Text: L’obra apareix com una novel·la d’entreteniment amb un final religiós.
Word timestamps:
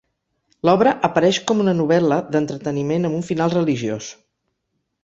L’obra 0.69 0.93
apareix 1.09 1.39
com 1.51 1.61
una 1.65 1.75
novel·la 1.83 2.19
d’entreteniment 2.37 3.07
amb 3.11 3.21
un 3.21 3.31
final 3.33 3.57
religiós. 3.59 4.11